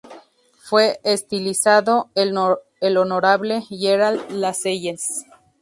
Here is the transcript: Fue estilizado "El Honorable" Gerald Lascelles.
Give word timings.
Fue 0.57 0.99
estilizado 1.03 2.09
"El 2.15 2.97
Honorable" 2.97 3.61
Gerald 3.69 4.31
Lascelles. 4.31 5.25